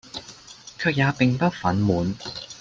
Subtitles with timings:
[0.79, 2.15] 卻也並不憤懣，